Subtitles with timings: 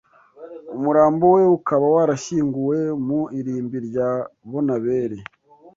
[0.75, 4.09] Umurambo we ukaba warashyinguwe mu irimbi rya
[4.49, 5.19] Bonaberi